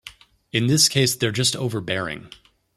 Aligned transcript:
In 0.51 0.65
this 0.65 0.89
case 0.89 1.13
they're 1.13 1.31
just 1.31 1.55
overbearing. 1.55 2.31